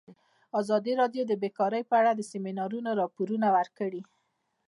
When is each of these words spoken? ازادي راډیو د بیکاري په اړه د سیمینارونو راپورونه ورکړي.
ازادي 0.61 0.93
راډیو 1.01 1.23
د 1.27 1.33
بیکاري 1.43 1.81
په 1.89 1.95
اړه 2.01 2.11
د 2.15 2.21
سیمینارونو 2.31 2.89
راپورونه 3.01 3.47
ورکړي. 3.57 4.01